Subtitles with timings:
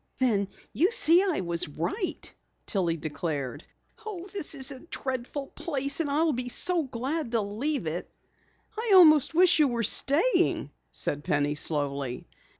[0.17, 2.33] "Then you see I was right,"
[2.65, 3.63] Tillie declared.
[4.03, 6.51] "Oh, this is a dreadful place, and I'll be
[6.89, 8.09] glad to leave it."
[8.75, 12.27] "I almost wish you were staying," said Penny slowly.